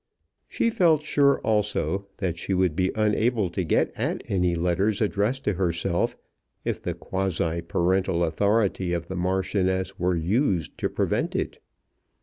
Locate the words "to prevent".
10.79-11.35